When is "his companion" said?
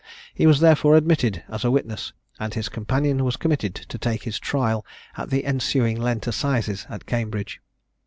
2.55-3.23